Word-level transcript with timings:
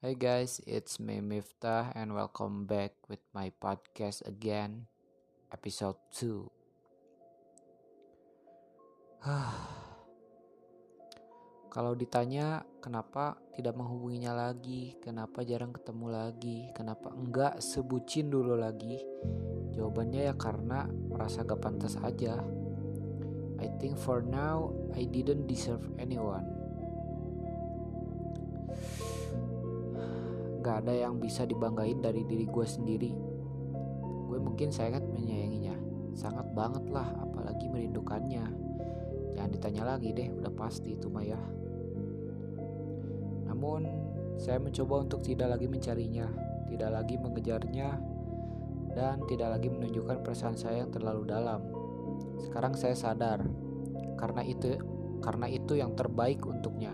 Hi 0.00 0.16
guys, 0.16 0.64
it's 0.64 0.96
me 0.96 1.20
Miftah 1.20 1.92
and 1.92 2.16
welcome 2.16 2.64
back 2.64 2.96
with 3.12 3.20
my 3.36 3.52
podcast 3.60 4.24
again, 4.24 4.88
episode 5.52 6.00
2. 6.16 6.48
Kalau 11.76 11.92
ditanya 11.92 12.64
kenapa 12.80 13.36
tidak 13.52 13.76
menghubunginya 13.76 14.32
lagi, 14.32 14.96
kenapa 15.04 15.44
jarang 15.44 15.76
ketemu 15.76 16.06
lagi, 16.08 16.72
kenapa 16.72 17.12
enggak 17.12 17.60
sebucin 17.60 18.32
dulu 18.32 18.56
lagi, 18.56 19.04
jawabannya 19.76 20.32
ya 20.32 20.34
karena 20.40 20.88
merasa 20.88 21.44
gak 21.44 21.60
pantas 21.60 22.00
aja. 22.00 22.40
I 23.60 23.68
think 23.76 24.00
for 24.00 24.24
now 24.24 24.72
I 24.96 25.04
didn't 25.04 25.44
deserve 25.44 25.84
anyone. 26.00 26.59
Gak 30.60 30.84
ada 30.84 30.92
yang 30.92 31.16
bisa 31.16 31.48
dibanggain 31.48 32.04
dari 32.04 32.20
diri 32.28 32.44
gue 32.44 32.66
sendiri. 32.68 33.12
Gue 34.28 34.38
mungkin 34.38 34.68
sangat 34.68 35.00
menyayanginya, 35.08 35.74
sangat 36.12 36.46
banget 36.52 36.84
lah, 36.92 37.08
apalagi 37.24 37.66
merindukannya. 37.72 38.44
Jangan 39.32 39.50
ditanya 39.56 39.82
lagi 39.96 40.12
deh, 40.12 40.28
udah 40.28 40.52
pasti 40.52 41.00
itu 41.00 41.08
Maya. 41.08 41.40
Namun, 43.48 43.88
saya 44.36 44.60
mencoba 44.60 45.08
untuk 45.08 45.24
tidak 45.24 45.56
lagi 45.56 45.66
mencarinya, 45.66 46.28
tidak 46.68 46.90
lagi 46.92 47.16
mengejarnya, 47.16 47.88
dan 48.94 49.22
tidak 49.30 49.58
lagi 49.58 49.68
menunjukkan 49.72 50.22
perasaan 50.22 50.60
saya 50.60 50.84
yang 50.84 50.92
terlalu 50.92 51.24
dalam. 51.24 51.64
Sekarang 52.42 52.76
saya 52.76 52.96
sadar, 52.96 53.42
karena 54.20 54.44
itu 54.44 54.76
karena 55.20 55.46
itu 55.48 55.76
yang 55.76 55.92
terbaik 55.92 56.40
untuknya. 56.44 56.92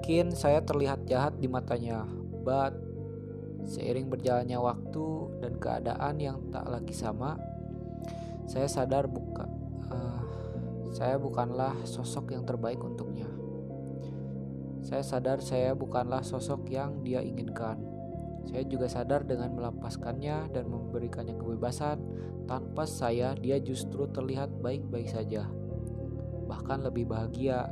Mungkin 0.00 0.32
saya 0.32 0.64
terlihat 0.64 1.04
jahat 1.04 1.36
di 1.36 1.44
matanya, 1.44 2.08
but 2.40 2.72
seiring 3.68 4.08
berjalannya 4.08 4.56
waktu 4.56 5.06
dan 5.44 5.60
keadaan 5.60 6.16
yang 6.16 6.40
tak 6.48 6.64
lagi 6.72 6.96
sama, 6.96 7.36
saya 8.48 8.64
sadar 8.64 9.04
buka 9.12 9.44
uh, 9.92 10.24
saya 10.96 11.20
bukanlah 11.20 11.76
sosok 11.84 12.32
yang 12.32 12.48
terbaik 12.48 12.80
untuknya. 12.80 13.28
Saya 14.80 15.04
sadar 15.04 15.44
saya 15.44 15.76
bukanlah 15.76 16.24
sosok 16.24 16.72
yang 16.72 17.04
dia 17.04 17.20
inginkan. 17.20 17.76
Saya 18.48 18.64
juga 18.64 18.88
sadar 18.88 19.28
dengan 19.28 19.52
melepaskannya 19.52 20.48
dan 20.48 20.64
memberikannya 20.64 21.36
kebebasan, 21.36 22.00
tanpa 22.48 22.88
saya 22.88 23.36
dia 23.36 23.60
justru 23.60 24.08
terlihat 24.08 24.48
baik-baik 24.64 25.12
saja. 25.12 25.44
Bahkan 26.48 26.88
lebih 26.88 27.04
bahagia. 27.04 27.68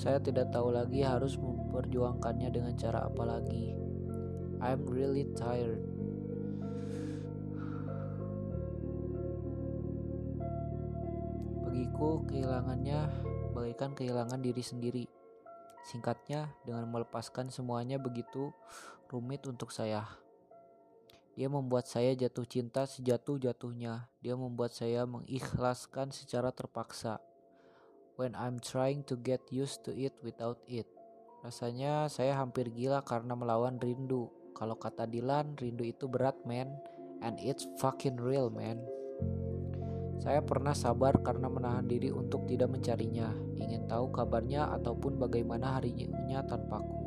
Saya 0.00 0.16
tidak 0.16 0.48
tahu 0.48 0.72
lagi 0.72 1.04
harus 1.04 1.36
memperjuangkannya 1.36 2.48
dengan 2.48 2.72
cara 2.72 3.04
apa 3.04 3.20
lagi. 3.20 3.76
I'm 4.64 4.88
really 4.88 5.28
tired. 5.36 5.84
Bagiku 11.68 12.24
kehilangannya 12.32 13.12
bagaikan 13.52 13.92
kehilangan 13.92 14.40
diri 14.40 14.64
sendiri. 14.64 15.04
Singkatnya, 15.84 16.48
dengan 16.64 16.88
melepaskan 16.88 17.52
semuanya 17.52 18.00
begitu 18.00 18.56
rumit 19.12 19.44
untuk 19.44 19.68
saya. 19.68 20.08
Dia 21.36 21.52
membuat 21.52 21.84
saya 21.84 22.16
jatuh 22.16 22.48
cinta 22.48 22.88
sejatuh-jatuhnya. 22.88 24.08
Dia 24.24 24.32
membuat 24.32 24.72
saya 24.72 25.04
mengikhlaskan 25.04 26.08
secara 26.08 26.48
terpaksa. 26.56 27.20
When 28.20 28.36
I'm 28.36 28.60
trying 28.60 29.08
to 29.08 29.16
get 29.16 29.40
used 29.48 29.80
to 29.88 29.96
it 29.96 30.12
without 30.20 30.60
it. 30.68 30.84
Rasanya 31.40 32.04
saya 32.12 32.36
hampir 32.36 32.68
gila 32.68 33.00
karena 33.00 33.32
melawan 33.32 33.80
rindu. 33.80 34.28
Kalau 34.52 34.76
kata 34.76 35.08
Dilan, 35.08 35.56
rindu 35.56 35.88
itu 35.88 36.04
berat, 36.04 36.36
man. 36.44 36.68
And 37.24 37.40
it's 37.40 37.64
fucking 37.80 38.20
real, 38.20 38.52
man. 38.52 38.84
Saya 40.20 40.44
pernah 40.44 40.76
sabar 40.76 41.16
karena 41.24 41.48
menahan 41.48 41.88
diri 41.88 42.12
untuk 42.12 42.44
tidak 42.44 42.68
mencarinya, 42.68 43.32
ingin 43.56 43.88
tahu 43.88 44.12
kabarnya 44.12 44.68
ataupun 44.68 45.16
bagaimana 45.16 45.80
harinya 45.80 46.44
tanpaku. 46.44 47.00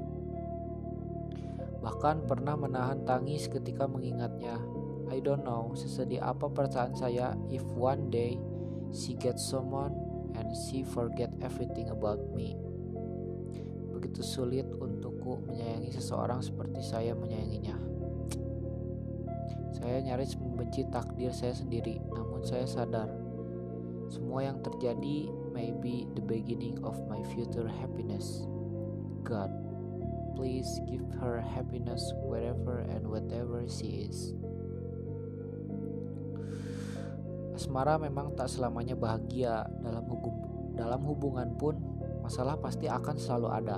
Bahkan 1.78 2.26
pernah 2.26 2.58
menahan 2.58 3.06
tangis 3.06 3.46
ketika 3.46 3.86
mengingatnya. 3.86 4.58
I 5.14 5.22
don't 5.22 5.46
know 5.46 5.78
sesedih 5.78 6.26
apa 6.26 6.50
perasaan 6.50 6.98
saya 6.98 7.38
if 7.54 7.62
one 7.78 8.10
day 8.10 8.34
she 8.90 9.14
gets 9.14 9.46
someone 9.46 10.13
and 10.36 10.50
she 10.68 10.84
forget 10.84 11.30
everything 11.42 11.90
about 11.90 12.20
me. 12.34 12.58
Begitu 13.94 14.22
sulit 14.26 14.68
untukku 14.78 15.46
menyayangi 15.48 15.94
seseorang 15.94 16.44
seperti 16.44 16.82
saya 16.84 17.16
menyayanginya. 17.16 17.78
Saya 19.74 20.00
nyaris 20.00 20.38
membenci 20.40 20.88
takdir 20.92 21.32
saya 21.34 21.56
sendiri, 21.56 22.00
namun 22.14 22.46
saya 22.46 22.64
sadar 22.68 23.10
semua 24.12 24.46
yang 24.46 24.62
terjadi 24.62 25.32
may 25.56 25.74
be 25.74 26.06
the 26.14 26.24
beginning 26.24 26.78
of 26.86 27.00
my 27.10 27.22
future 27.34 27.66
happiness. 27.66 28.46
God, 29.26 29.50
please 30.38 30.70
give 30.86 31.06
her 31.18 31.40
happiness 31.42 32.14
wherever 32.22 32.86
and 32.86 33.08
whatever 33.08 33.66
she 33.66 34.06
is. 34.06 34.36
Asmara 37.54 38.02
memang 38.02 38.34
tak 38.34 38.50
selamanya 38.50 38.98
bahagia 38.98 39.62
dalam 39.86 40.04
hubung 40.10 40.38
dalam 40.74 41.06
hubungan 41.06 41.54
pun 41.54 41.78
masalah 42.26 42.58
pasti 42.58 42.90
akan 42.90 43.16
selalu 43.16 43.50
ada. 43.54 43.78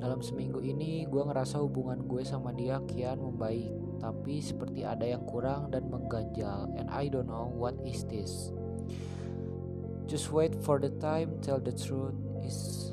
Dalam 0.00 0.18
seminggu 0.18 0.58
ini 0.64 1.06
gue 1.06 1.22
ngerasa 1.22 1.60
hubungan 1.62 2.02
gue 2.08 2.24
sama 2.26 2.50
dia 2.50 2.80
kian 2.90 3.22
membaik 3.22 3.70
tapi 4.02 4.42
seperti 4.42 4.82
ada 4.82 5.06
yang 5.06 5.22
kurang 5.28 5.70
dan 5.70 5.86
mengganjal 5.86 6.66
and 6.74 6.90
I 6.90 7.06
don't 7.06 7.30
know 7.30 7.46
what 7.46 7.76
is 7.86 8.02
this. 8.10 8.50
Just 10.10 10.34
wait 10.34 10.58
for 10.58 10.82
the 10.82 10.90
time, 10.98 11.38
tell 11.38 11.62
the 11.62 11.70
truth 11.70 12.18
is 12.42 12.90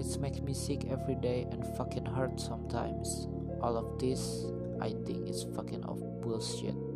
it 0.00 0.08
makes 0.18 0.40
me 0.42 0.56
sick 0.56 0.88
every 0.90 1.14
day 1.20 1.46
and 1.52 1.62
fucking 1.78 2.08
hurt 2.08 2.40
sometimes. 2.40 3.28
All 3.62 3.76
of 3.76 4.00
this 4.00 4.48
I 4.82 4.96
think 5.04 5.28
is 5.28 5.46
fucking 5.54 5.84
of 5.84 6.00
bullshit. 6.24 6.89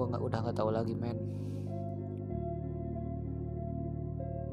Gue 0.00 0.08
nggak 0.08 0.24
udah 0.24 0.38
nggak 0.40 0.56
tahu 0.56 0.72
lagi 0.72 0.96
men. 0.96 1.20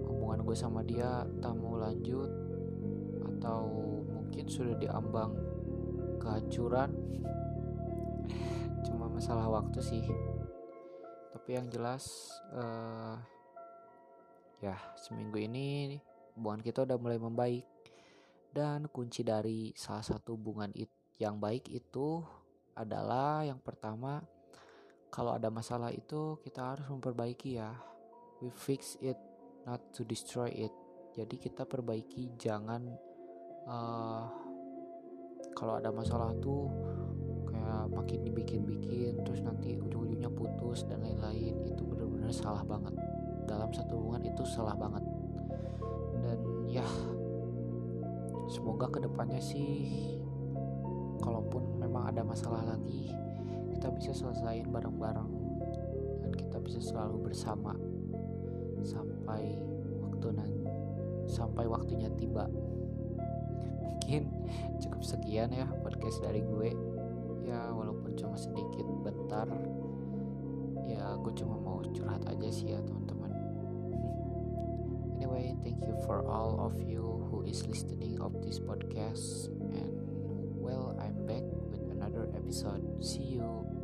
Hubungan 0.04 0.44
gue 0.44 0.58
sama 0.60 0.84
dia 0.84 1.24
tak 1.40 1.56
mau 1.56 1.80
lanjut 1.80 2.28
atau 3.24 3.64
mungkin 4.12 4.44
sudah 4.44 4.76
diambang 4.76 5.32
kehancuran. 6.20 6.92
Cuma 8.92 9.08
masalah 9.08 9.48
waktu 9.48 9.80
sih. 9.80 10.04
Tapi 11.32 11.50
yang 11.56 11.72
jelas 11.72 12.28
uh, 12.52 13.16
ya 14.60 14.76
seminggu 15.00 15.40
ini 15.40 15.96
hubungan 16.36 16.60
kita 16.60 16.84
udah 16.84 17.00
mulai 17.00 17.24
membaik. 17.24 17.64
Dan 18.52 18.92
kunci 18.92 19.24
dari 19.24 19.72
salah 19.80 20.04
satu 20.04 20.36
hubungan 20.36 20.76
it 20.76 20.92
yang 21.24 21.40
baik 21.40 21.72
itu 21.72 22.20
adalah 22.76 23.48
yang 23.48 23.64
pertama 23.64 24.28
kalau 25.18 25.34
ada 25.34 25.50
masalah 25.50 25.90
itu 25.90 26.38
kita 26.46 26.78
harus 26.78 26.86
memperbaiki 26.94 27.58
ya. 27.58 27.74
We 28.38 28.54
fix 28.54 29.02
it 29.02 29.18
not 29.66 29.82
to 29.98 30.06
destroy 30.06 30.54
it. 30.54 30.70
Jadi 31.18 31.42
kita 31.42 31.66
perbaiki 31.66 32.38
jangan 32.38 32.86
uh, 33.66 34.30
kalau 35.58 35.82
ada 35.82 35.90
masalah 35.90 36.38
tuh 36.38 36.70
kayak 37.50 37.90
makin 37.90 38.30
dibikin-bikin 38.30 39.26
terus 39.26 39.42
nanti 39.42 39.82
ujung-ujungnya 39.82 40.30
putus 40.30 40.86
dan 40.86 41.02
lain-lain. 41.02 41.66
Itu 41.66 41.82
benar-benar 41.90 42.30
salah 42.30 42.62
banget. 42.62 42.94
Dalam 43.50 43.74
satu 43.74 43.98
hubungan 43.98 44.22
itu 44.22 44.46
salah 44.46 44.78
banget. 44.78 45.02
Dan 46.22 46.38
ya 46.70 46.86
semoga 48.54 48.86
ke 48.94 49.02
depannya 49.02 49.42
sih 49.42 50.14
kalaupun 51.26 51.82
memang 51.82 52.06
ada 52.06 52.22
masalah 52.22 52.62
lagi 52.62 53.10
kita 53.78 53.94
bisa 53.94 54.10
selesaiin 54.10 54.74
bareng-bareng. 54.74 55.30
Dan 56.26 56.32
kita 56.34 56.58
bisa 56.58 56.82
selalu 56.82 57.30
bersama 57.30 57.78
sampai 58.82 59.54
waktu 60.02 60.28
nanti 60.34 60.66
sampai 61.30 61.70
waktunya 61.70 62.10
tiba. 62.18 62.50
Mungkin 63.78 64.34
cukup 64.82 65.06
sekian 65.06 65.54
ya 65.54 65.70
podcast 65.86 66.26
dari 66.26 66.42
gue. 66.42 66.74
Ya 67.46 67.70
walaupun 67.70 68.18
cuma 68.18 68.34
sedikit 68.34 68.88
bentar. 69.06 69.46
Ya 70.90 71.14
gue 71.22 71.34
cuma 71.38 71.62
mau 71.62 71.86
curhat 71.94 72.26
aja 72.26 72.50
sih 72.50 72.74
ya 72.74 72.82
teman-teman. 72.82 73.30
Anyway 75.22 75.54
thank 75.62 75.86
you 75.86 75.94
for 76.10 76.26
all 76.26 76.58
of 76.66 76.82
you 76.82 77.04
who 77.30 77.46
is 77.46 77.62
listening 77.70 78.18
of 78.24 78.34
this 78.42 78.58
podcast 78.58 79.54
and 79.70 80.07
well 80.68 81.00
I'm 81.00 81.26
back 81.26 81.48
with 81.72 81.80
another 81.92 82.28
episode. 82.36 82.84
See 83.02 83.40
you 83.40 83.77